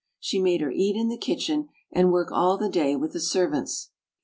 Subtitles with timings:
[0.19, 3.91] She made her eat in the kitchen, and work all the day with the servants.